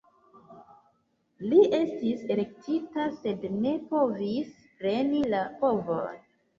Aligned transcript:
Li 1.51 1.59
estis 1.81 2.25
elektita, 2.37 3.07
sed 3.21 3.49
ne 3.61 3.77
povis 3.95 4.53
preni 4.83 5.27
la 5.39 5.49
povon. 5.65 6.23